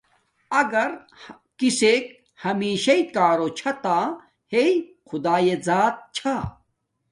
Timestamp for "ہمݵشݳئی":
2.43-3.01